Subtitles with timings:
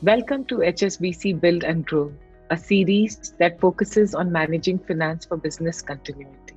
[0.00, 2.12] Welcome to HSBC Build and Grow,
[2.50, 6.54] a series that focuses on managing finance for business continuity.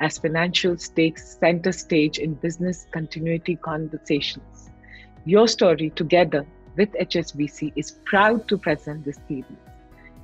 [0.00, 4.70] As financials takes center stage in business continuity conversations,
[5.26, 6.46] YourStory together
[6.78, 9.44] with HSBC is proud to present this series,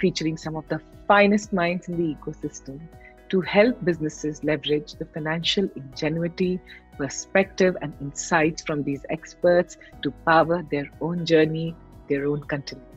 [0.01, 2.81] featuring some of the finest minds in the ecosystem
[3.29, 6.59] to help businesses leverage the financial ingenuity,
[6.97, 11.77] perspective, and insights from these experts to power their own journey
[12.09, 12.89] their own continent.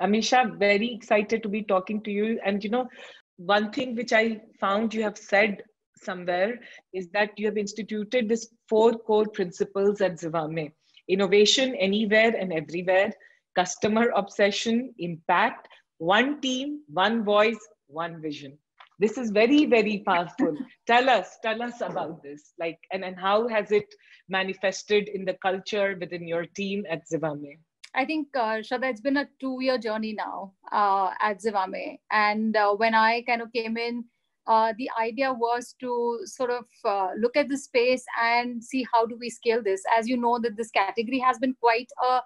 [0.00, 2.40] Amisha, very excited to be talking to you.
[2.44, 2.88] And you know,
[3.36, 5.62] one thing which I found you have said
[5.96, 6.60] somewhere
[6.92, 10.72] is that you have instituted this four core principles at Zivame
[11.08, 13.10] innovation anywhere and everywhere,
[13.54, 18.58] customer obsession, impact, one team, one voice, one vision
[18.98, 23.46] this is very very powerful tell us tell us about this like and, and how
[23.48, 23.94] has it
[24.28, 27.58] manifested in the culture within your team at zivame
[27.94, 31.98] I think, uh, it's been a two year journey now uh, at Zivame.
[32.10, 34.04] And uh, when I kind of came in,
[34.46, 39.04] uh, the idea was to sort of uh, look at the space and see how
[39.04, 39.82] do we scale this.
[39.96, 42.20] As you know, that this category has been quite a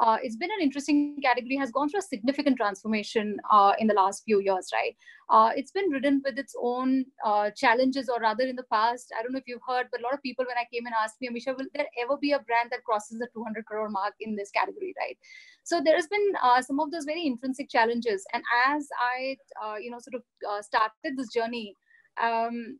[0.00, 3.94] uh, it's been an interesting category, has gone through a significant transformation uh, in the
[3.94, 4.96] last few years, right?
[5.28, 9.22] Uh, it's been ridden with its own uh, challenges, or rather, in the past, I
[9.22, 11.16] don't know if you've heard, but a lot of people, when I came and asked
[11.20, 14.36] me, Amisha, will there ever be a brand that crosses the 200 crore mark in
[14.36, 15.18] this category, right?
[15.64, 18.24] So there has been uh, some of those very intrinsic challenges.
[18.32, 21.74] And as I, uh, you know, sort of started this journey,
[22.22, 22.78] um,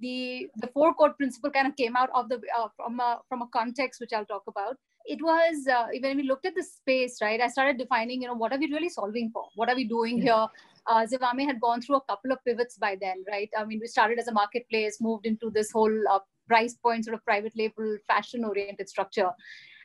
[0.00, 2.40] the the four core principle kind of came out of the
[2.76, 4.76] from a from a context which I'll talk about
[5.10, 7.40] it was uh, when we looked at the space, right?
[7.40, 9.46] I started defining, you know, what are we really solving for?
[9.56, 10.24] What are we doing yeah.
[10.24, 10.46] here?
[10.86, 13.50] Uh, Zivame had gone through a couple of pivots by then, right?
[13.58, 17.16] I mean, we started as a marketplace, moved into this whole uh, price point, sort
[17.16, 19.30] of private label, fashion oriented structure.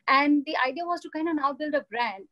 [0.06, 2.24] And the idea was to kind of now build a brand.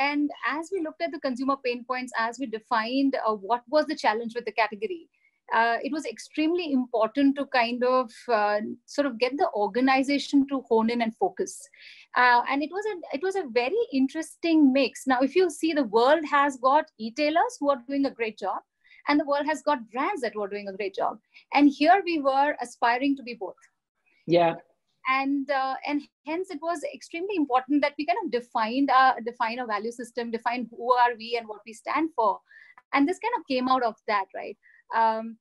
[0.00, 3.86] And as we looked at the consumer pain points, as we defined uh, what was
[3.86, 5.08] the challenge with the category,
[5.52, 10.62] uh, it was extremely important to kind of uh, sort of get the organization to
[10.68, 11.68] hone in and focus.
[12.16, 15.06] Uh, and it was a it was a very interesting mix.
[15.06, 18.60] Now if you see the world has got e-tailers who are doing a great job
[19.08, 21.18] and the world has got brands that were doing a great job.
[21.54, 23.54] And here we were aspiring to be both.
[24.26, 24.54] Yeah.
[25.08, 29.58] And uh, and hence it was extremely important that we kind of defined our define
[29.58, 32.38] a value system define who are we and what we stand for.
[32.92, 34.56] And this kind of came out of that right
[34.94, 35.36] um,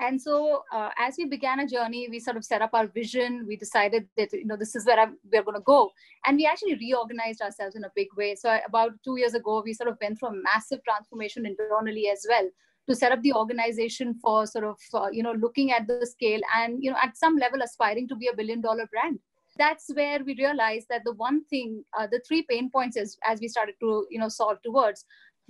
[0.00, 3.44] and so uh, as we began a journey we sort of set up our vision.
[3.46, 5.90] We decided that you know this is where I'm, we're going to go.
[6.26, 8.34] And we actually reorganized ourselves in a big way.
[8.34, 12.24] So about two years ago we sort of went through a massive transformation internally as
[12.28, 12.48] well
[12.88, 16.40] to set up the organization for sort of uh, you know looking at the scale
[16.56, 19.18] and you know at some level aspiring to be a billion dollar brand.
[19.56, 23.40] That's where we realized that the one thing uh, the three pain points is as
[23.40, 25.04] we started to you know solve towards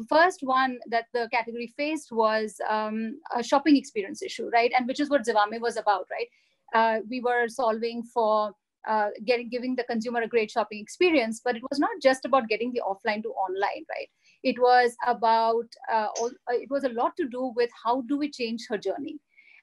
[0.04, 4.72] first one that the category faced was um, a shopping experience issue, right?
[4.76, 6.28] And which is what Zivame was about, right?
[6.74, 8.52] Uh, we were solving for
[8.88, 12.48] uh, getting giving the consumer a great shopping experience, but it was not just about
[12.48, 14.08] getting the offline to online, right?
[14.42, 18.16] It was about uh, all, uh, it was a lot to do with how do
[18.16, 19.18] we change her journey,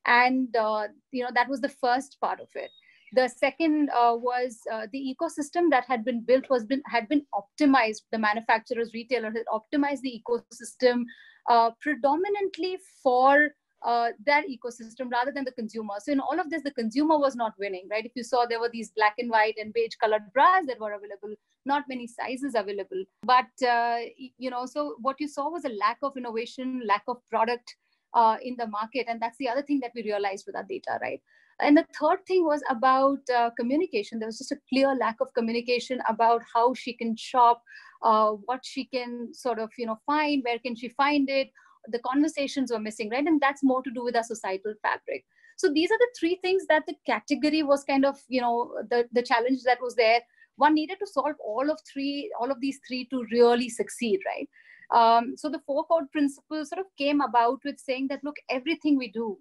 [0.05, 2.69] and uh, you know that was the first part of it
[3.13, 7.25] the second uh, was uh, the ecosystem that had been built was been had been
[7.33, 8.01] optimized.
[8.11, 11.03] The manufacturers, retailers had optimized the ecosystem
[11.49, 13.49] uh, predominantly for
[13.83, 15.93] uh, their ecosystem rather than the consumer.
[15.99, 18.05] So in all of this, the consumer was not winning, right?
[18.05, 20.93] If you saw there were these black and white and beige colored bras that were
[20.93, 21.35] available,
[21.65, 23.03] not many sizes available.
[23.23, 23.99] But uh,
[24.37, 27.75] you know, so what you saw was a lack of innovation, lack of product
[28.13, 30.97] uh, in the market, and that's the other thing that we realized with our data,
[31.01, 31.21] right?
[31.61, 34.19] And the third thing was about uh, communication.
[34.19, 37.61] There was just a clear lack of communication about how she can shop,
[38.03, 41.49] uh, what she can sort of, you know, find, where can she find it.
[41.87, 43.25] The conversations were missing, right?
[43.25, 45.23] And that's more to do with our societal fabric.
[45.55, 49.07] So these are the three things that the category was kind of, you know, the,
[49.13, 50.19] the challenge that was there.
[50.57, 54.49] One needed to solve all of three, all of these three to really succeed, right?
[54.93, 58.97] Um, so the four core principles sort of came about with saying that, look, everything
[58.97, 59.37] we do,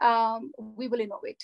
[0.00, 1.42] um, we will innovate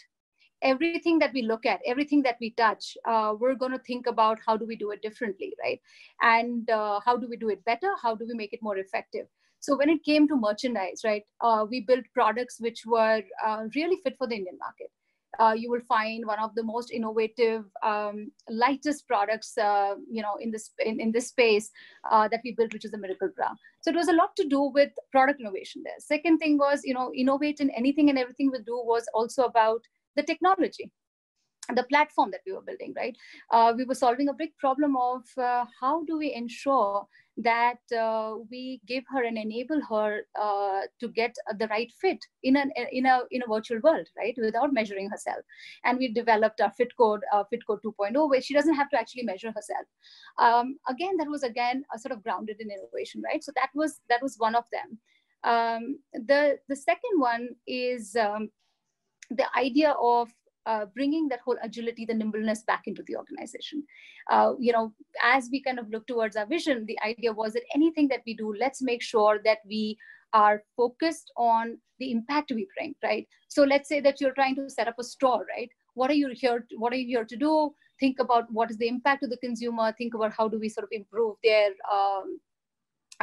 [0.64, 4.38] everything that we look at, everything that we touch, uh, we're going to think about
[4.44, 5.80] how do we do it differently, right?
[6.22, 7.90] And uh, how do we do it better?
[8.02, 9.26] How do we make it more effective?
[9.60, 13.98] So when it came to merchandise, right, uh, we built products which were uh, really
[14.02, 14.88] fit for the Indian market.
[15.40, 20.36] Uh, you will find one of the most innovative, um, lightest products, uh, you know,
[20.40, 21.72] in this in, in this space
[22.08, 23.48] that we built, which is the Miracle Bra.
[23.80, 25.98] So it was a lot to do with product innovation there.
[25.98, 29.82] Second thing was, you know, innovate in anything and everything we do was also about
[30.16, 30.90] the technology
[31.74, 33.16] the platform that we were building, right?
[33.50, 37.06] Uh, we were solving a big problem of uh, how do we ensure
[37.36, 42.56] that uh, we give her and enable her uh, to get the right fit in
[42.56, 44.34] an in a in a virtual world, right?
[44.36, 45.40] Without measuring herself,
[45.84, 48.98] and we developed our Fit Code, uh, Fit Code 2.0, where she doesn't have to
[48.98, 49.86] actually measure herself.
[50.38, 53.42] Um, again, that was again a sort of grounded in innovation, right?
[53.42, 54.98] So that was that was one of them.
[55.42, 58.50] Um, the the second one is um,
[59.36, 60.28] the idea of
[60.66, 63.84] uh, bringing that whole agility, the nimbleness back into the organization.
[64.30, 64.92] Uh, you know,
[65.22, 68.34] as we kind of look towards our vision, the idea was that anything that we
[68.34, 69.96] do, let's make sure that we
[70.32, 73.28] are focused on the impact we bring, right?
[73.48, 75.70] So let's say that you're trying to set up a store, right?
[75.94, 76.64] What are you here?
[76.68, 77.72] To, what are you here to do?
[78.00, 79.92] Think about what is the impact to the consumer.
[79.96, 82.40] Think about how do we sort of improve their um,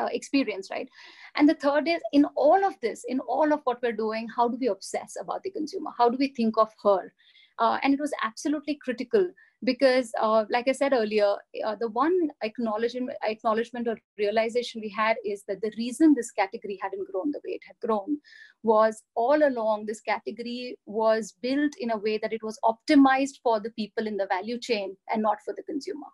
[0.02, 0.90] uh, experience, right?
[1.36, 4.48] And the third is in all of this, in all of what we're doing, how
[4.48, 5.92] do we obsess about the consumer?
[5.98, 7.14] How do we think of her?
[7.60, 9.30] Uh, and it was absolutely critical
[9.64, 15.18] because, uh, like I said earlier, uh, the one acknowledgement, acknowledgement or realization we had
[15.24, 18.18] is that the reason this category hadn't grown the way it had grown
[18.64, 23.60] was all along this category was built in a way that it was optimized for
[23.60, 26.08] the people in the value chain and not for the consumer.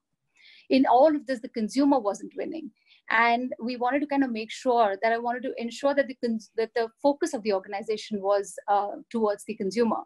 [0.70, 2.72] In all of this, the consumer wasn't winning
[3.10, 6.18] and we wanted to kind of make sure that i wanted to ensure that the
[6.58, 10.02] that the focus of the organization was uh, towards the consumer.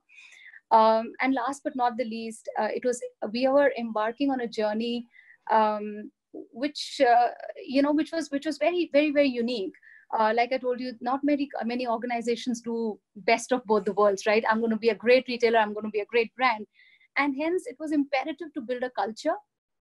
[0.71, 3.01] Um, and last but not the least uh, it was
[3.33, 5.05] we were embarking on a journey
[5.51, 6.09] um,
[6.53, 7.27] which uh,
[7.65, 9.73] you know which was which was very very very unique.
[10.17, 14.25] Uh, like I told you, not many many organizations do best of both the worlds,
[14.25, 14.43] right?
[14.49, 16.67] I'm going to be a great retailer, I'm going to be a great brand,
[17.17, 19.35] and hence it was imperative to build a culture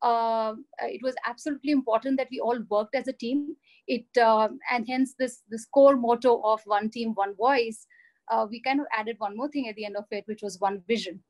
[0.05, 3.57] uh, it was absolutely important that we all worked as a team.
[3.89, 7.87] It uh, and hence this this core motto of one team, one voice.
[8.31, 10.61] Uh, we kind of added one more thing at the end of it, which was
[10.61, 11.23] one vision.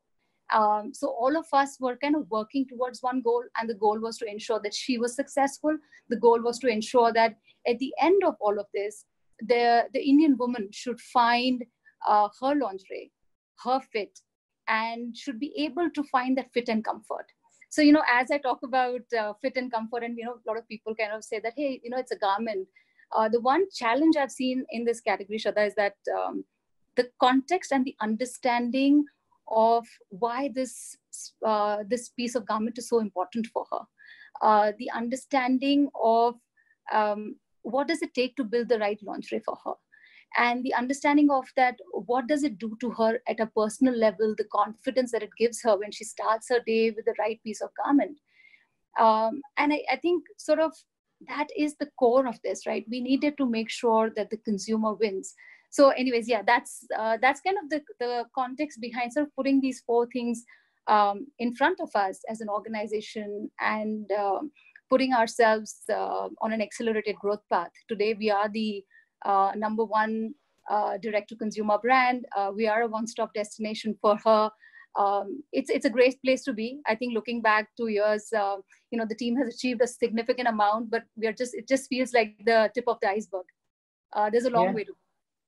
[0.53, 3.99] Um, so all of us were kind of working towards one goal, and the goal
[3.99, 5.75] was to ensure that she was successful.
[6.09, 7.35] The goal was to ensure that
[7.67, 9.05] at the end of all of this,
[9.39, 11.63] the the Indian woman should find
[12.05, 13.11] uh, her lingerie,
[13.63, 14.19] her fit,
[14.67, 17.31] and should be able to find that fit and comfort
[17.69, 20.47] so you know as i talk about uh, fit and comfort and you know a
[20.49, 22.67] lot of people kind of say that hey you know it's a garment.
[23.15, 26.43] Uh, the one challenge i've seen in this category Shraddha is that um,
[26.95, 29.05] the context and the understanding
[29.47, 30.97] of why this
[31.45, 33.81] uh, this piece of garment is so important for her.
[34.41, 36.35] Uh, the understanding of
[36.91, 39.73] um, what does it take to build the right lingerie for her
[40.37, 44.35] and the understanding of that what does it do to her at a personal level
[44.37, 47.61] the confidence that it gives her when she starts her day with the right piece
[47.61, 48.19] of garment?
[48.99, 50.71] Um, and I, I, think sort of
[51.27, 52.85] that is the core of this right?
[52.89, 55.33] We needed to make sure that the consumer wins.
[55.69, 59.61] So anyways yeah that's uh, that's kind of the, the context behind sort of putting
[59.61, 60.45] these four things
[60.87, 64.51] um, in front of us as an organization and um,
[64.89, 67.71] putting ourselves uh, on an accelerated growth path.
[67.87, 68.83] Today we are the
[69.55, 70.33] number one
[70.69, 72.25] uh, direct to consumer brand.
[72.35, 74.49] Uh, we are a one stop destination for her.
[74.97, 76.79] Um, it's it's a great place to be.
[76.87, 78.57] I think looking back two years, uh,
[78.91, 81.89] you know, the team has achieved a significant amount, but we are just it just
[81.89, 83.45] feels like the tip of the iceberg.
[84.13, 84.73] Uh, there's a long yeah.
[84.73, 84.91] way to.
[84.91, 84.97] go.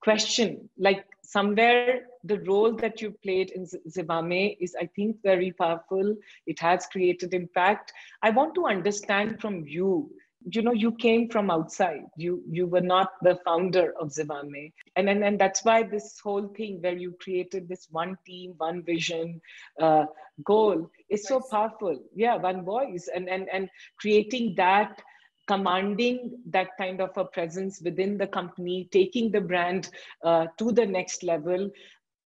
[0.01, 3.65] question like somewhere the role that you played in
[3.97, 6.15] Zivame is I think very powerful.
[6.47, 7.93] It has created impact.
[8.23, 10.09] I want to understand from you
[10.51, 12.05] you know you came from outside.
[12.17, 16.47] You you were not the founder of zivame and and, and that's why this whole
[16.57, 19.41] thing where you created this one team one vision
[19.81, 20.05] uh,
[20.45, 21.99] goal is so powerful.
[22.15, 25.01] Yeah one voice and and and creating that
[25.47, 29.89] commanding that kind of a presence within the company taking the brand
[30.23, 31.71] uh, to the next level.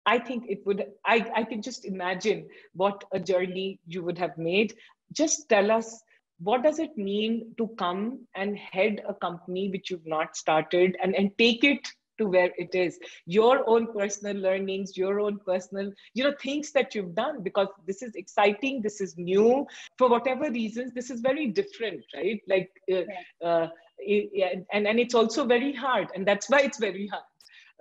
[0.06, 4.38] I think it would, I, I can just imagine what a journey you would have
[4.38, 4.76] made.
[5.12, 6.02] Just tell us
[6.40, 11.16] what does it mean to come and head a company which you've not started and,
[11.16, 11.88] and take it
[12.20, 13.00] to where it is.
[13.26, 18.02] Your own personal learnings your own personal you know things that you've done because this
[18.02, 19.66] is exciting this is new.
[19.98, 22.42] For whatever reasons this is very different right?
[22.48, 27.08] Like uh, uh, it, and and it's also very hard and that's why it's very
[27.08, 27.24] hard.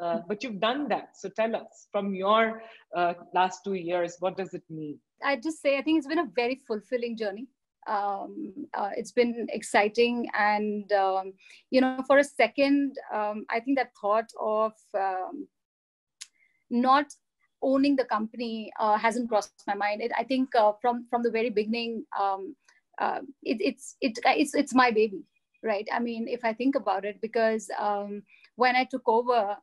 [0.00, 1.16] Uh, but you've done that.
[1.16, 2.62] So tell us from your
[2.96, 4.98] uh, last two years what does it mean?
[5.22, 7.48] I just say i think it's been a very fulfilling journey
[7.88, 11.32] um, uh, it's been exciting and um,
[11.70, 15.48] you know for a second um, i think that thought of um,
[16.70, 17.06] not
[17.62, 20.02] owning the company uh, hasn't crossed my mind.
[20.02, 22.54] It, I think uh, from from the very beginning, um,
[22.98, 25.24] uh, it, it's it, it's it's my baby,
[25.62, 25.86] right?
[25.92, 28.22] I mean, if I think about it, because um,
[28.56, 29.56] when I took over,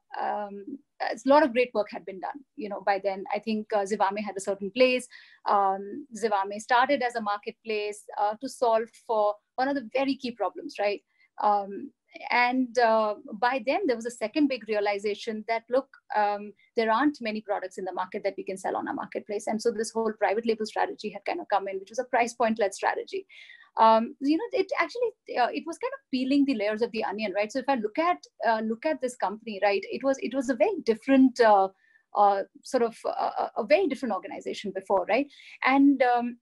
[1.02, 2.40] a lot of great work had been done.
[2.56, 5.08] You know, by then I think uh, Zivame had a certain place.
[5.50, 10.32] Um, Zivame started as a marketplace uh, to solve for one of the very key
[10.32, 11.02] problems, right?
[11.44, 11.92] Um,
[12.32, 17.18] and uh, by then there was a second big realization that look um, there aren't
[17.22, 19.92] many products in the market that we can sell on our marketplace and so this
[19.92, 22.74] whole private label strategy had kind of come in which was a price point led
[22.74, 23.26] strategy
[23.78, 27.04] um, you know it actually uh, it was kind of peeling the layers of the
[27.04, 28.18] onion right so if i look at
[28.48, 31.68] uh, look at this company right it was it was a very different uh,
[32.16, 35.28] uh, sort of uh, a very different organization before right
[35.64, 36.38] and um,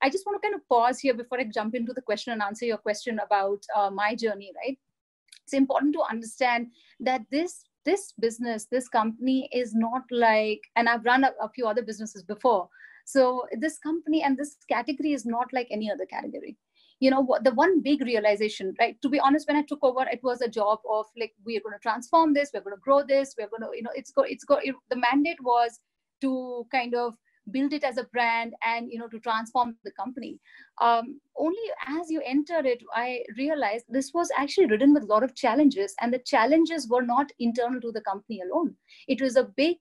[0.00, 2.40] I just want to kind of pause here before I jump into the question and
[2.40, 4.78] answer your question about my journey, right?
[5.48, 6.66] it's important to understand
[7.00, 11.66] that this this business this company is not like and i've run a, a few
[11.66, 12.68] other businesses before
[13.08, 16.58] so this company and this category is not like any other category.
[17.00, 19.00] You know the one big realization right?
[19.00, 21.76] To be honest when i took over it was a job of like we're going
[21.76, 24.22] to transform this we're going to grow this we're going to you know it's go
[24.22, 25.78] it's go it, the mandate was
[26.20, 27.14] to kind of
[27.52, 30.38] build it as a brand and you know to transform the company.
[30.86, 35.22] Um, only as you enter it i realized this was actually ridden with a lot
[35.28, 38.74] of challenges and the challenges were not internal to the company alone.
[39.06, 39.78] It was a big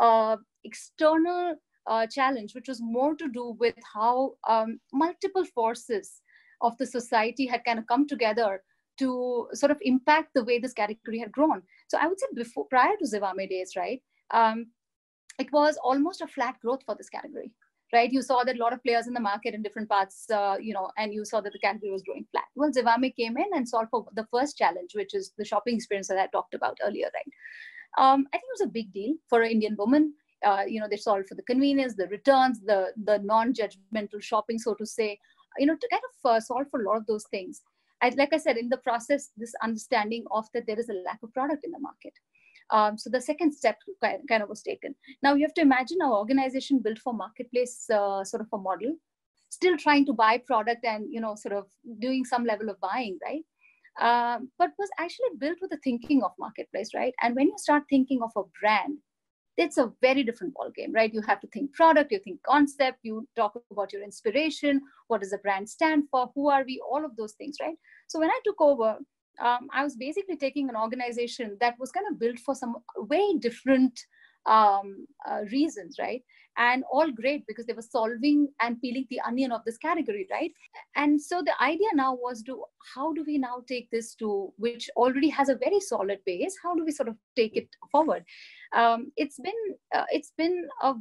[0.00, 1.54] uh, external
[1.86, 6.20] uh, challenge which was more to do with how um, multiple forces
[6.60, 8.62] of the society had kind of come together
[8.98, 11.62] to sort of impact the way this category had grown.
[11.88, 14.66] So i would say before prior to zivame days right um,
[15.38, 17.52] it was almost a flat growth for this category
[17.92, 18.10] right?
[18.12, 20.74] You saw that a lot of players in the market in different parts uh, you
[20.74, 22.44] know and you saw that the category was growing flat.
[22.56, 26.08] Well zivame came in and solved for the first challenge which is the shopping experience
[26.08, 27.32] that i talked about earlier right?
[27.96, 30.14] Um, i think it was a big deal for an indian woman
[30.44, 34.74] uh, you know they solved for the convenience the returns the the non-judgmental shopping so
[34.74, 35.18] to say
[35.58, 37.62] you know to kind of uh, solve for a lot of those things
[38.02, 41.20] I, like i said in the process this understanding of that there is a lack
[41.22, 42.12] of product in the market
[42.70, 44.94] um, so the second step kind of was taken.
[45.22, 48.96] Now you have to imagine our organization built for marketplace uh, sort of a model,
[49.50, 51.66] still trying to buy product and you know sort of
[51.98, 53.44] doing some level of buying, right?
[54.00, 57.14] Um, but was actually built with the thinking of marketplace, right?
[57.22, 58.98] And when you start thinking of a brand,
[59.56, 61.12] it's a very different ball game, right?
[61.12, 65.30] You have to think product, you think concept, you talk about your inspiration, what does
[65.30, 67.76] the brand stand for, who are we, all of those things, right?
[68.08, 68.98] So when I took over,
[69.40, 73.36] um, I was basically taking an organization that was kind of built for some way
[73.38, 73.98] different
[74.46, 76.22] um, uh, reasons, right?
[76.56, 80.52] And all great because they were solving and peeling the onion of this category, right?
[80.94, 82.62] And so the idea now was to
[82.94, 86.56] how do we now take this to which already has a very solid base?
[86.62, 88.24] How do we sort of take it forward?
[88.72, 89.52] Um, it's been
[89.94, 90.94] uh, it's been a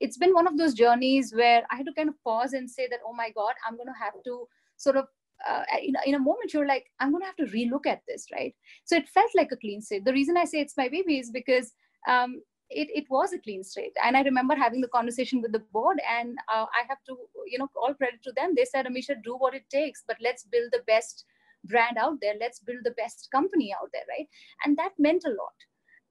[0.00, 2.88] it's been one of those journeys where I had to kind of pause and say
[2.90, 5.06] that, oh my God, I'm going to have to sort of
[5.48, 8.26] uh, in, in a moment you're like i'm going to have to relook at this
[8.30, 11.18] right so it felt like a clean slate the reason i say it's my baby
[11.18, 11.72] is because
[12.08, 13.92] um, it, it was a clean slate.
[14.04, 17.58] And i remember having the conversation with the board and uh, i have to you
[17.58, 18.54] know all credit to them.
[18.56, 21.24] They said amisha do what it takes but let's build the best
[21.64, 22.34] brand out there.
[22.40, 24.28] Let's build the best company out there right?
[24.64, 25.58] And that meant a lot.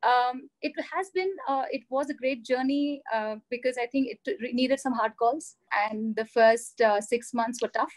[0.01, 4.53] Um, it has been uh, it was a great journey uh, because i think it
[4.53, 5.55] needed some hard calls.
[5.89, 7.93] And the first uh, six months were tough.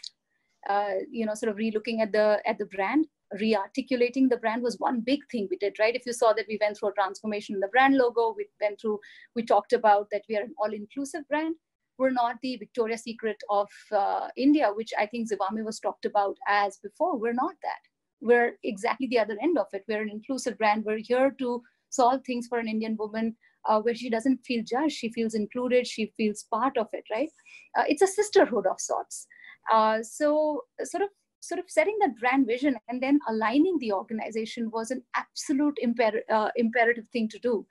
[0.69, 3.05] Uh, you know, sort of relooking at the at the brand,
[3.39, 5.95] re-articulating the brand was one big thing we did, right?
[5.95, 8.79] If you saw that we went through a transformation in the brand logo, we went
[8.79, 8.99] through,
[9.35, 11.55] we talked about that we are an all-inclusive brand.
[11.97, 16.37] We're not the Victoria's Secret of uh, India, which I think Zivame was talked about
[16.47, 17.17] as before.
[17.17, 17.79] We're not that.
[18.21, 19.83] We're exactly the other end of it.
[19.87, 20.85] We're an inclusive brand.
[20.85, 23.35] We're here to solve things for an Indian woman
[23.65, 24.95] uh, where she doesn't feel judged.
[24.95, 25.85] She feels included.
[25.85, 27.29] She feels part of it, right?
[27.77, 29.27] Uh, it's a sisterhood of sorts.
[29.71, 31.09] Uh, so sort of
[31.43, 36.27] sort of setting that brand vision and then aligning the organization was an absolute imper-
[36.29, 37.65] uh, imperative thing to do,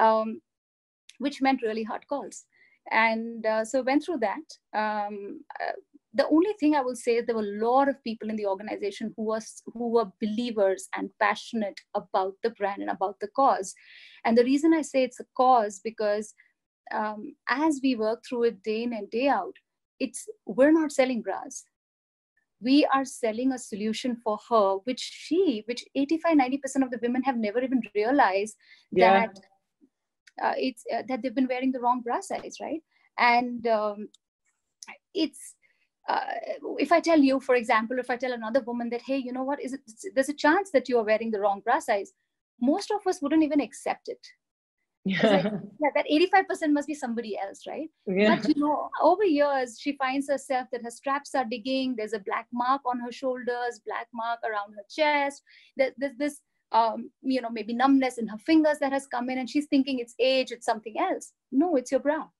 [0.00, 0.40] um,
[1.18, 2.44] which meant really hard calls.
[2.90, 4.46] And uh, so went through that.
[4.74, 5.72] Um, uh,
[6.14, 8.46] the only thing I will say is there were a lot of people in the
[8.46, 13.74] organization who was who were believers and passionate about the brand and about the cause.
[14.24, 16.32] And the reason I say it's a cause because
[16.94, 19.52] um, as we work through it day in and day out,
[20.00, 21.64] it's we're not selling bras
[22.60, 27.22] we are selling a solution for her which she which 85 90% of the women
[27.22, 28.56] have never even realized
[28.90, 29.26] yeah.
[29.26, 29.38] that
[30.42, 32.80] uh, it's uh, that they've been wearing the wrong bra size right?
[33.18, 34.08] And um,
[35.14, 35.54] it's
[36.08, 36.20] uh,
[36.78, 39.42] if I tell you, for example, if I tell another woman that, hey, you know
[39.42, 39.80] what, is it,
[40.14, 42.12] there's a chance that you are wearing the wrong bra size,
[42.62, 44.26] most of us wouldn't even accept it
[45.08, 45.30] yeah.
[45.30, 45.44] Like,
[45.80, 47.88] yeah, that 85% must be somebody else, right?
[48.06, 48.36] Yeah.
[48.36, 51.94] But you know, over years, she finds herself that her straps are digging.
[51.96, 55.42] There's a black mark on her shoulders, black mark around her chest.
[55.76, 56.40] There, there's this,
[56.72, 59.98] um, you know, maybe numbness in her fingers that has come in, and she's thinking
[59.98, 61.32] it's age, it's something else.
[61.52, 62.30] No, it's your brow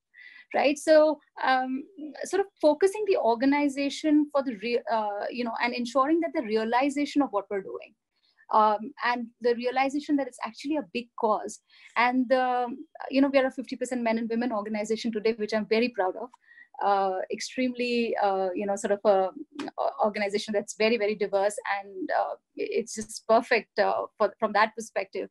[0.54, 1.84] right so um,
[2.24, 6.42] sort of focusing the organization for the real uh, you know and ensuring that the
[6.42, 7.92] realization of what we're doing
[8.52, 11.60] um, and the realization that it's actually a big cause.
[11.96, 12.30] And
[13.10, 16.14] you know we are a 50% men and women organization today which i'm very proud
[16.16, 16.28] of.
[16.80, 19.30] Uh, extremely uh, you know sort of a,
[19.66, 24.74] a, organization that's very very diverse and uh, it's just perfect uh, for, from that
[24.76, 25.28] perspective.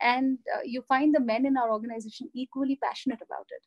[0.00, 3.62] And uh, you find the men in our organization equally passionate about it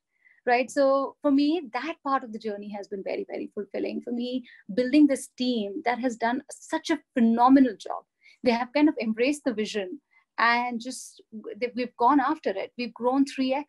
[0.46, 0.72] right?
[0.72, 4.02] So for me that part of the journey has been very very fulfilling.
[4.02, 8.04] For me building this team that has done such a phenomenal job
[8.44, 10.00] they have kind of embraced the vision
[10.38, 11.22] and just
[11.76, 13.66] we've gone after it we've grown 3x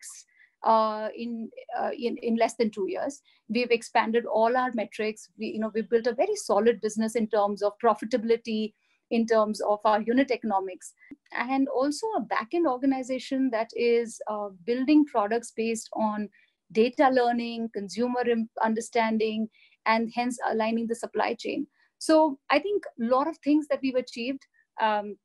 [0.63, 3.21] uh, in, uh, in in less than two years.
[3.49, 5.29] We've expanded all our metrics.
[5.37, 8.73] We, you know, we've built a very solid business in terms of profitability,
[9.09, 10.93] in terms of our unit economics,
[11.35, 16.29] and also a backend organization that is uh, building products based on
[16.71, 18.23] data learning, consumer
[18.63, 19.49] understanding,
[19.85, 21.67] and hence aligning the supply chain.
[21.97, 24.45] So I think a lot of things that we've achieved.
[24.79, 25.17] Um,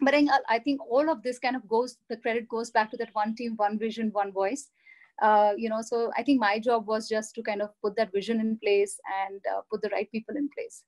[0.00, 2.96] but I, I, think all of this kind of goes, the credit goes back to
[2.98, 4.70] that one team, one vision, one voice.
[5.22, 8.12] Uh, you know, so I think my job was just to kind of put that
[8.12, 10.82] vision in place and uh, put the right people in place.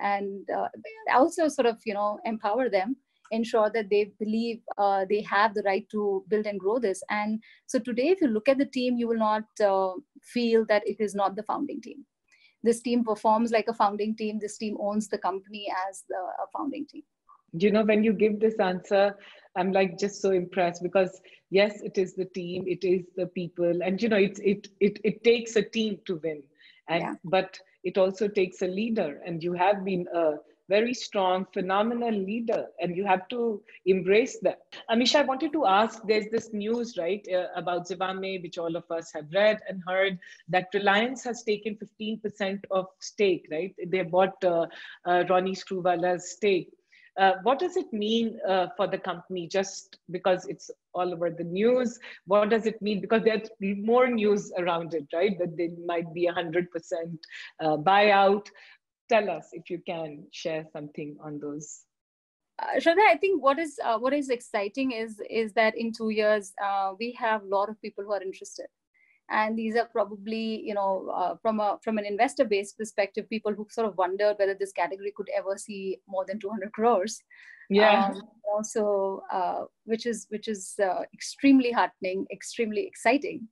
[0.00, 0.68] And uh,
[1.14, 2.96] also sort of, you know, empower them
[3.30, 7.02] ensure that they believe uh, they have the right to build and grow this.
[7.10, 10.86] And so today, if you look at the team, you will not uh, feel that
[10.86, 12.04] it is not the founding team.
[12.62, 14.38] This team performs like a founding team.
[14.40, 17.02] This team owns the company as the a founding team.
[17.62, 19.16] You know, when you give this answer,
[19.56, 21.20] I'm like just so impressed because
[21.50, 24.98] yes, it is the team, it is the people, and you know, it's it it
[25.04, 26.42] it takes a team to win,
[26.88, 27.14] and yeah.
[27.24, 30.34] but it also takes a leader, and you have been a
[30.68, 34.62] very strong, phenomenal leader, and you have to embrace that.
[34.90, 38.84] Amisha, I wanted to ask there's this news, right, uh, about Zivame, which all of
[38.90, 43.74] us have read and heard, that Reliance has taken 15% of stake, right?
[43.86, 44.66] They bought uh,
[45.04, 46.70] uh, Ronnie Screwvala's stake.
[47.18, 49.46] Uh, what does it mean uh, for the company?
[49.46, 53.00] Just because it's all over the news what does it mean?
[53.00, 55.38] Because there's more news around it right?
[55.38, 56.66] That there might be a 100%
[57.60, 58.46] uh, buyout.
[59.08, 61.82] Tell us if you can share something on those.
[62.58, 66.08] Uh, Shraddha, I think what is uh, what is exciting is is that in two
[66.08, 68.66] years uh, we have a lot of people who are interested,
[69.30, 73.52] and these are probably you know uh, from a from an investor based perspective, people
[73.52, 77.20] who sort of wondered whether this category could ever see more than 200 crores.
[77.68, 78.06] Yeah.
[78.06, 78.22] Um,
[78.54, 83.48] also, uh, which is which is uh, extremely heartening, extremely exciting.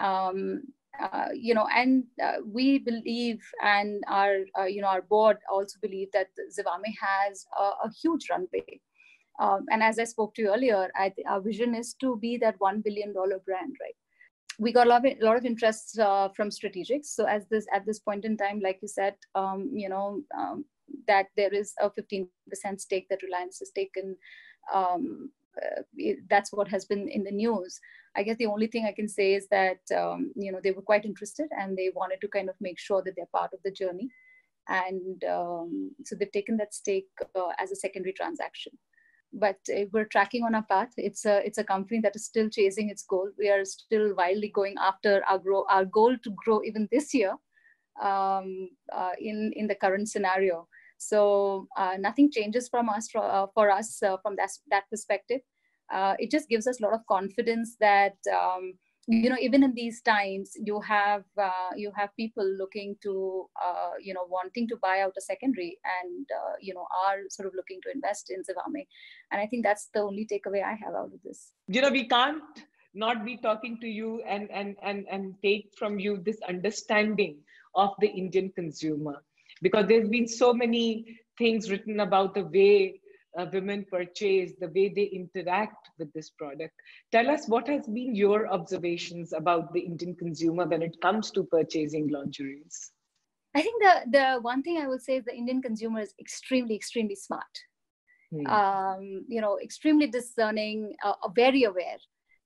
[0.00, 0.62] Um,
[1.00, 5.78] uh, you know, and uh, we believe, and our, uh, you know, our board also
[5.80, 8.80] believe that Zivame has a, a huge runway.
[9.40, 12.56] Um, and as I spoke to you earlier, I, our vision is to be that
[12.58, 13.96] one billion dollar brand, right?
[14.58, 17.06] We got a lot of, a lot of interest uh, from strategics.
[17.06, 20.64] So as this at this point in time, like you said, um, you know, um,
[21.06, 22.26] that there is a 15%
[22.76, 24.16] stake that Reliance has taken.
[24.72, 25.82] Um, uh,
[26.30, 27.78] that's what has been in the news.
[28.14, 30.82] I guess the only thing I can say is that um, you know they were
[30.82, 33.70] quite interested and they wanted to kind of make sure that they're part of the
[33.70, 34.08] journey,
[34.68, 38.72] and um, so they've taken that stake uh, as a secondary transaction.
[39.32, 39.58] But
[39.92, 40.92] we're tracking on our path.
[40.96, 43.30] It's a it's a company that is still chasing its goal.
[43.38, 47.34] We are still wildly going after our grow our goal to grow even this year
[48.02, 50.68] um, uh, in in the current scenario.
[51.02, 55.40] So uh, nothing changes from us for, uh, for us uh, from that, that perspective.
[55.92, 58.74] Uh, it just gives us a lot of confidence that um,
[59.08, 63.92] you know even in these times you have uh, you have people looking to uh,
[64.00, 67.54] you know wanting to buy out a secondary and uh, you know are sort of
[67.54, 68.86] looking to invest in Zivame,
[69.30, 71.52] and I think that's the only takeaway I have out of this.
[71.66, 72.42] You know we can't
[72.94, 77.38] not be talking to you and and and and take from you this understanding
[77.74, 79.22] of the Indian consumer
[79.62, 83.00] because there's been so many things written about the way
[83.38, 86.74] uh, women purchase, the way they interact with this product.
[87.10, 91.44] Tell us what has been your observations about the Indian consumer when it comes to
[91.44, 92.92] purchasing lingeries.
[93.54, 96.74] I think the the one thing I would say is the Indian consumer is extremely
[96.74, 97.54] extremely smart.
[98.30, 98.46] Hmm.
[98.46, 101.98] Um, you know, extremely discerning, uh, very aware.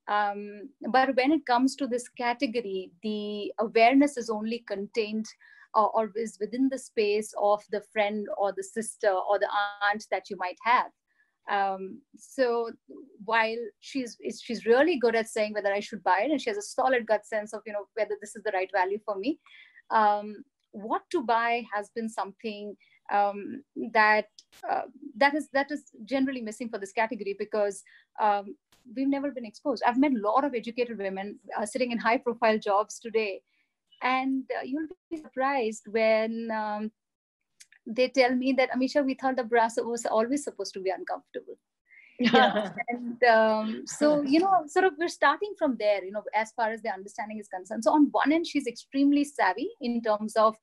[0.09, 5.27] Um, but when it comes to this category, the awareness is only contained
[5.77, 9.49] or, or is within the space of the friend or the sister or the
[9.83, 10.91] aunt that you might have.
[11.49, 12.73] Um, so
[13.25, 16.59] while she's she's really good at saying whether I should buy it, and she has
[16.59, 19.39] a solid gut sense of you know whether this is the right value for me.
[19.91, 22.77] Um, what to buy has been something
[23.13, 23.63] um,
[23.93, 24.27] that
[24.69, 24.83] uh,
[25.17, 27.85] that is that is generally missing for this category because
[28.21, 28.57] um,
[28.95, 29.83] we've never been exposed.
[29.87, 33.43] I've met a lot of educated women uh, sitting in high profile jobs today,
[34.03, 36.91] and uh, you'll be surprised when um,
[37.87, 41.57] they tell me that Amisha, we thought the brass was always supposed to be uncomfortable.
[42.19, 42.73] yeah.
[42.89, 46.71] and um, so you know sort of we're starting from there you know as far
[46.71, 50.57] as the understanding is concerned so on one end she's extremely savvy in terms of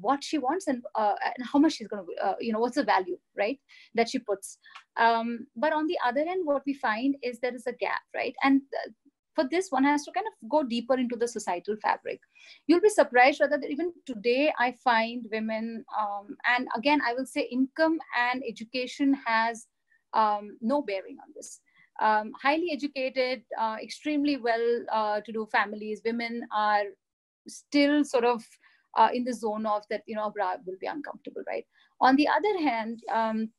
[0.00, 2.76] what she wants and, uh, and how much she's going to uh, you know what's
[2.76, 3.58] the value right
[3.94, 4.58] that she puts
[4.98, 8.34] um, but on the other end what we find is there is a gap right
[8.42, 8.90] and uh,
[9.38, 12.20] for this one has to kind of go deeper into the societal fabric.
[12.66, 17.26] You'll be surprised rather that even today i find women um, and again i will
[17.26, 19.66] say income and education has
[20.14, 21.60] um, no bearing on this.
[22.00, 26.84] Um, highly educated uh, extremely well uh, to do families women are
[27.46, 28.44] still sort of
[28.96, 31.64] uh, in the zone of that you know bra will be uncomfortable right?
[32.00, 33.50] On the other hand um,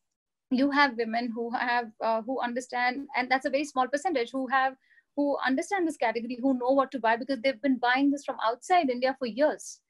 [0.51, 4.47] you have women who have uh, who understand and that's a very small percentage who
[4.47, 4.75] have
[5.19, 8.37] who understand this category, who know what to buy because they've been buying this from
[8.49, 9.81] outside India for years.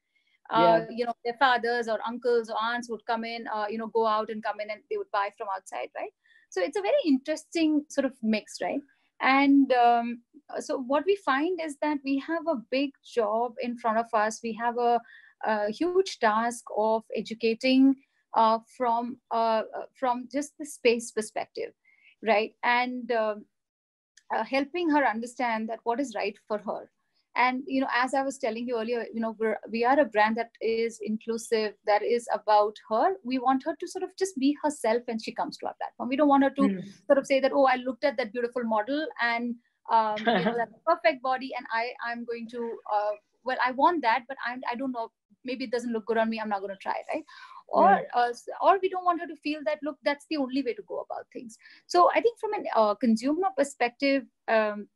[0.52, 3.86] Uh, you know, their fathers or uncles or aunts would come in, uh, you know,
[3.98, 6.10] go out and come in and they would buy from outside, right?
[6.48, 8.80] So it's a very interesting sort of mix, right?
[9.20, 10.22] And um,
[10.58, 14.40] so what we find is that we have a big job in front of us.
[14.42, 15.00] We have a,
[15.44, 17.94] a huge task of educating
[18.34, 19.62] uh, from uh,
[19.94, 21.72] from just the space perspective,
[22.32, 22.52] right?
[22.64, 23.44] And um,
[24.34, 26.90] uh, helping her understand that what is right for her.
[27.36, 30.04] And you know as i was telling you earlier you know we're we are a
[30.04, 33.14] brand that is inclusive that is about her.
[33.24, 36.08] We want her to sort of just be herself when she comes to our platform.
[36.08, 36.82] We don't want her to mm.
[37.06, 39.54] sort of say that oh i looked at that beautiful model and
[39.92, 43.12] um, you know that perfect body and i i'm going to uh,
[43.44, 45.10] well i want that but i i don't know.
[45.42, 46.38] Maybe it doesn't look good on me.
[46.38, 47.24] I'm not going to try it, right
[47.70, 50.74] or uh, or we don't want her to feel that look that's the only way
[50.74, 51.56] to go about things.
[51.86, 54.88] So i think from a uh, consumer perspective um,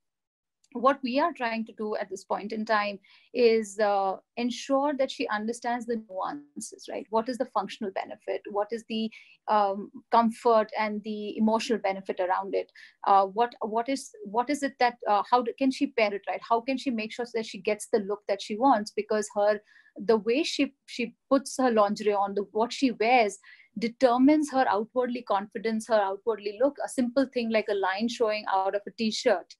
[0.75, 2.99] what we are trying to do at this point in time
[3.33, 7.07] is uh, ensure that she understands the nuances right?
[7.11, 8.43] What is the functional benefit?
[8.51, 9.09] What is the
[9.49, 12.73] um, comfort and the emotional benefit around it?
[13.07, 16.23] Uh, what what is what is it that uh, how do, can she pair it
[16.29, 16.41] right?
[16.49, 18.91] How can she make sure that she gets the look that she wants?
[18.91, 19.61] Because her
[19.97, 23.39] the way she she puts her lingerie on the what she wears
[23.79, 26.77] determines her outwardly confidence her outwardly look.
[26.85, 29.55] A simple thing like a line showing out of a t-shirt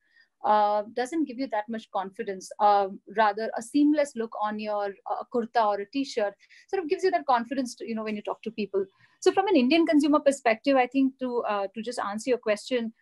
[0.45, 2.51] uh, doesn't give you that much confidence.
[2.61, 6.35] Uh, rather, a seamless look on your uh, kurta or a t-shirt
[6.69, 8.85] sort of gives you that confidence to, you know, when you talk to people.
[9.21, 12.93] So from an Indian consumer perspective, I think to, uh, to just answer your question,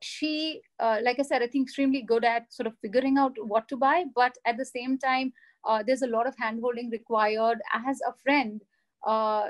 [0.00, 3.66] she, uh, like I said, I think extremely good at sort of figuring out what
[3.68, 5.32] to buy, but at the same time,
[5.68, 8.62] uh, there's a lot of handholding required as a friend,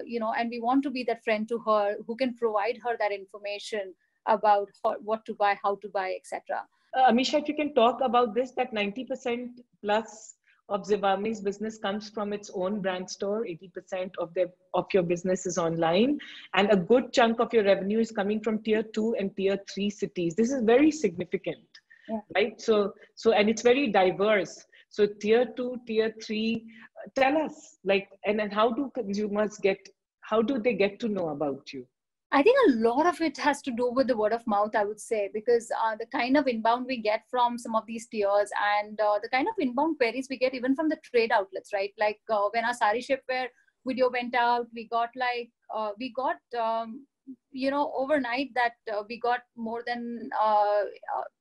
[0.06, 2.96] you know, and we want to be that friend to her who can provide her
[2.98, 3.92] that information
[4.24, 4.70] about
[5.02, 6.64] what to buy, how to buy, etc.
[6.96, 10.34] Uh, Amisha, if you can talk about this, that 90% plus
[10.68, 13.44] of Zivame's business comes from its own brand store.
[13.44, 16.18] 80% of their of your business is online,
[16.54, 19.90] and a good chunk of your revenue is coming from tier two and tier three
[19.90, 20.34] cities.
[20.34, 21.66] This is very significant,
[22.08, 22.20] yeah.
[22.34, 22.60] right?
[22.60, 24.64] So, so and it's very diverse.
[24.90, 26.66] So, tier two, tier three.
[26.96, 29.78] Uh, tell us, like, and and how do consumers get?
[30.20, 31.86] How do they get to know about you?
[32.30, 34.84] I think a lot of it has to do with the word of mouth, I
[34.84, 38.50] would say, because uh, the kind of inbound we get from some of these tiers
[38.76, 41.92] and uh, the kind of inbound queries we get even from the trade outlets, right?
[41.98, 43.46] Like uh, when our sari shapewear
[43.86, 47.06] video went out, we got like, uh, we got, um,
[47.50, 50.82] you know, overnight that uh, we got more than, uh,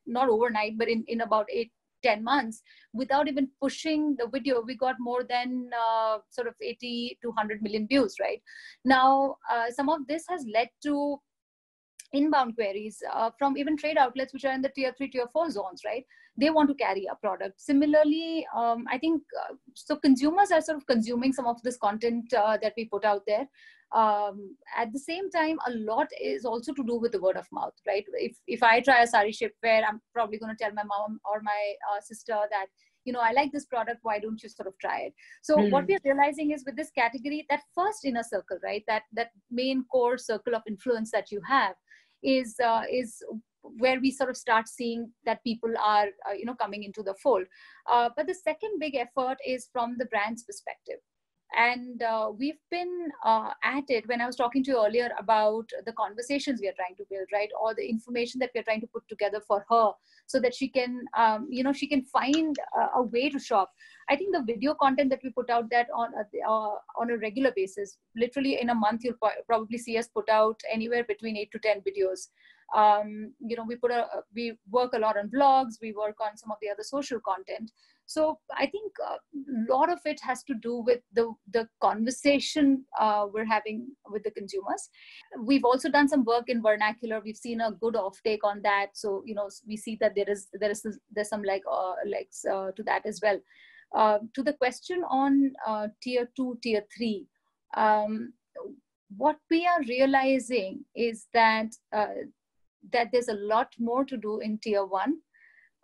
[0.06, 1.71] not overnight, but in, in about eight
[2.07, 2.61] 10 months
[3.01, 7.61] without even pushing the video we got more than uh, sort of 80 to 100
[7.61, 8.41] million views right?
[8.85, 11.19] Now uh, some of this has led to
[12.13, 15.51] inbound queries uh, from even trade outlets which are in the tier 3 tier 4
[15.51, 16.05] zones right?
[16.39, 17.59] They want to carry a product.
[17.59, 22.33] Similarly um, i think uh, so consumers are sort of consuming some of this content
[22.33, 23.47] uh, that we put out there.
[23.93, 27.47] Um, at the same time a lot is also to do with the word of
[27.53, 28.03] mouth right?
[28.13, 31.41] If if i try a sari shapewear i'm probably going to tell my mom or
[31.41, 32.65] my uh, sister that
[33.05, 35.13] you know i like this product why don't you sort of try it?
[35.41, 35.71] So mm.
[35.71, 38.83] what we're realizing is with this category that first inner circle right?
[38.87, 41.75] That that main core circle of influence that you have
[42.23, 43.23] is uh, is
[43.62, 47.15] where we sort of start seeing that people are uh, you know coming into the
[47.21, 47.45] fold.
[47.89, 50.99] Uh, but the second big effort is from the brand's perspective
[51.55, 54.07] and uh, we've been uh, at it.
[54.07, 57.27] When i was talking to you earlier about the conversations we are trying to build
[57.31, 57.49] right?
[57.62, 59.91] Or the information that we're trying to put together for her
[60.25, 63.71] so that she can um, you know she can find a, a, way to shop.
[64.10, 67.17] I think the video content that we put out that on a, uh, on a
[67.17, 71.51] regular basis literally in a month you'll probably see us put out anywhere between 8
[71.51, 72.27] to 10 videos
[72.75, 76.38] um, you know we put a we work a lot on blogs we work on
[76.38, 77.71] some of the other social content.
[78.10, 79.17] So i think a
[79.69, 84.32] lot of it has to do with the the conversation uh, we're having with the
[84.32, 84.89] consumers.
[85.43, 87.21] We've also done some work in vernacular.
[87.23, 88.88] We've seen a good offtake on that.
[88.93, 92.45] So you know we see that there is there is there's some like uh, legs
[92.45, 93.39] uh, to that as well.
[93.95, 97.25] Uh, to the question on uh, tier 2 tier 3
[97.77, 98.34] um,
[99.15, 102.08] what we are realizing is that uh,
[102.91, 105.17] that there's a lot more to do in tier one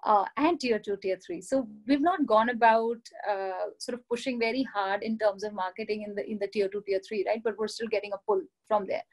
[0.05, 1.41] uh, and tier two, tier three.
[1.41, 2.97] So we've not gone about
[3.29, 6.67] uh, sort of pushing very hard in terms of marketing in the in the tier
[6.67, 7.41] two, tier three, right?
[7.43, 9.03] But we're still getting a pull from there.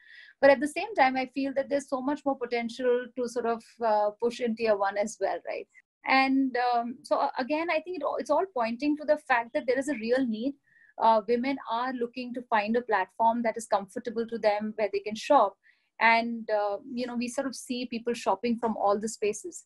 [0.40, 3.46] But at the same time, I feel that there's so much more potential to sort
[3.46, 5.66] of uh, push in tier one as well, right?
[6.07, 9.66] And um, so uh, again, I think it, it's all pointing to the fact that
[9.66, 10.55] there is a real need.
[10.98, 14.98] Uh, women are looking to find a platform that is comfortable to them, where they
[14.98, 15.57] can shop
[16.00, 19.64] and uh, you know we sort of see people shopping from all the spaces.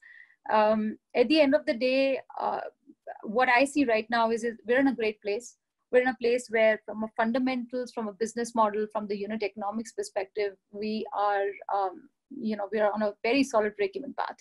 [0.53, 2.61] Um, at the end of the day uh,
[3.23, 5.57] what i see right now is, is we're in a great place.
[5.91, 9.43] We're in a place where from a fundamentals from a business model from the unit
[9.43, 14.15] economics perspective we are um, you know we are on a very solid break even
[14.15, 14.37] path.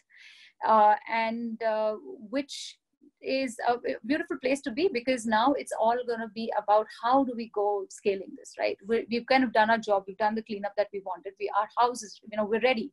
[0.66, 1.96] Uh, and uh,
[2.30, 2.78] which
[3.24, 7.24] is a beautiful place to be because now it's all going to be about how
[7.24, 8.78] do we go scaling this right?
[8.88, 11.50] We have kind of done our job we've done the cleanup that we wanted we
[11.58, 12.92] our houses you know we're ready.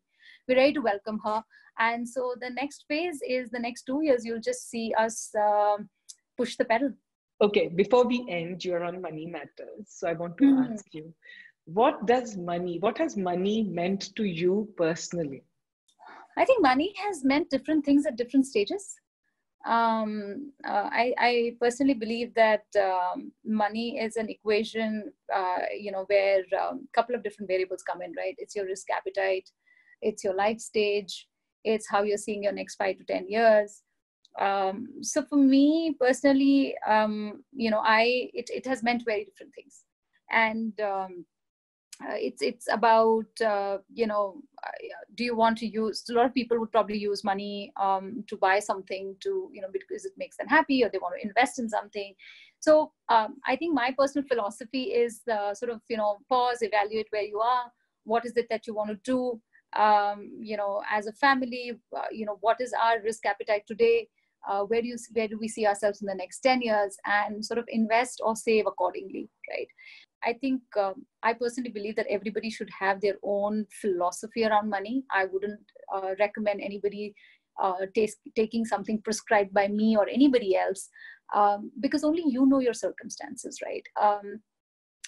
[0.48, 1.42] We're ready to welcome her.
[1.78, 5.88] And so the next phase is the next two years you'll just see us um,
[6.36, 6.92] push the pedal.
[7.42, 9.86] Okay before we end you're on money matters.
[9.86, 10.72] So i want to mm-hmm.
[10.72, 11.12] ask you
[11.64, 15.44] what does money what has money meant to you personally?
[16.38, 18.96] I think money has meant different things at different stages
[19.66, 26.04] um, uh, I, I, personally believe that um, money is an equation, uh, you know,
[26.06, 28.34] where a um, couple of different variables come in, right?
[28.38, 29.50] It's your risk appetite,
[30.00, 31.28] it's your life stage,
[31.62, 33.82] it's how you're seeing your next five to 10 years.
[34.38, 39.54] Um, so for me personally, um, you know, I, it, it has meant very different
[39.54, 39.84] things.
[40.30, 41.26] And um,
[42.02, 44.70] uh, it's it's about uh, you know uh,
[45.16, 48.36] do you want to use a lot of people would probably use money um, to
[48.36, 51.58] buy something to you know because it makes them happy or they want to invest
[51.58, 52.14] in something.
[52.58, 55.22] So um, i think my personal philosophy is
[55.54, 57.64] sort of you know pause evaluate where you are.
[58.04, 59.40] What is it that you want to do?
[59.78, 64.08] Um, you know as a family uh, you know what is our risk appetite today?
[64.48, 66.96] Uh, where do you where do we see ourselves in the next 10 years?
[67.04, 69.68] And sort of invest or save accordingly right
[70.24, 75.04] I think um, I personally believe that everybody should have their own philosophy around money.
[75.12, 75.60] I wouldn't
[75.94, 77.14] uh, recommend anybody
[77.62, 77.86] uh,
[78.36, 80.88] taking something prescribed by me or anybody else
[81.34, 83.82] um, because only you know your circumstances, right?
[84.00, 84.40] Um,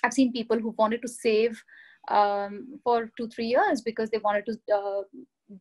[0.04, 1.62] I've seen people who wanted to save
[2.08, 5.02] um, for two, three years because they wanted to uh,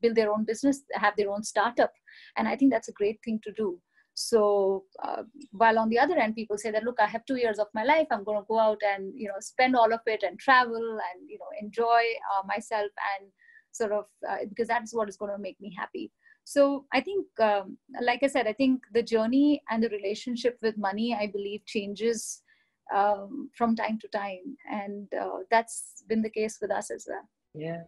[0.01, 1.91] build their own business, have their own startup.
[2.37, 3.79] And I think that's a great thing to do.
[4.13, 7.59] So uh, while on the other end, people say that, look, I have two years
[7.59, 8.07] of my life.
[8.11, 11.29] I'm going to go out and, you know, spend all of it and travel and,
[11.29, 13.29] you know, enjoy uh, myself and
[13.71, 16.11] sort of, uh, because that's what is going to make me happy.
[16.43, 20.77] So I think, um, like I said, I think the journey and the relationship with
[20.77, 22.41] money, I believe, changes
[22.93, 24.57] um, from time to time.
[24.69, 27.27] And uh, that's been the case with us as well.
[27.53, 27.83] Yeah,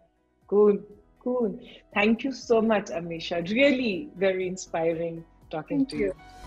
[0.48, 0.78] cool,
[1.22, 1.60] cool.
[1.94, 3.48] Thank you so much, Amisha.
[3.50, 6.06] Really very inspiring talking Thank to you.
[6.06, 6.43] you.